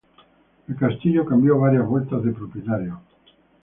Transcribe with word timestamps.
El 0.67 0.77
castillo 0.77 1.23
cambió 1.27 1.59
varias 1.59 1.87
vueltas 1.87 2.23
de 2.23 2.31
propietario. 2.31 3.01